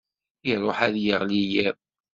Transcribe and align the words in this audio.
Iṛuḥ 0.51 0.77
ad 0.87 0.95
yeɣli 1.03 1.41
yiḍ. 1.51 1.77